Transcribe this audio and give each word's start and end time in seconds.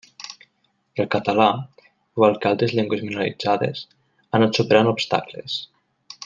El 1.03 1.09
català, 1.15 1.49
igual 1.83 2.39
que 2.45 2.49
altres 2.53 2.73
llengües 2.79 3.05
minoritzades, 3.11 3.85
ha 4.31 4.35
anat 4.41 4.59
superant 4.61 4.91
obstacles. 4.97 5.61